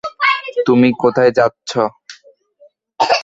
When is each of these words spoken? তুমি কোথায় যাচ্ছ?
তুমি 0.67 0.89
কোথায় 1.01 1.31
যাচ্ছ? 1.37 1.71